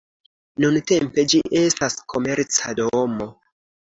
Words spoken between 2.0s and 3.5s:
komerca domo.